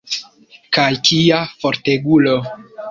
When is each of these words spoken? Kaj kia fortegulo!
Kaj 0.77 0.87
kia 1.11 1.45
fortegulo! 1.63 2.39